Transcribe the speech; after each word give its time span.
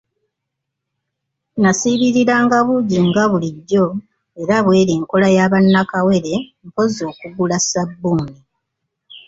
Nasiibiriranga 1.61 2.57
buugi 2.67 2.99
nga 3.07 3.23
bulijjo 3.31 3.85
era 4.41 4.55
bw'eri 4.63 4.93
nkola 5.01 5.27
ya 5.37 5.45
ba 5.51 5.59
nnakawere 5.63 6.33
mpozzi 6.67 7.01
okugula 7.11 7.57
ssabbuuni. 7.63 8.35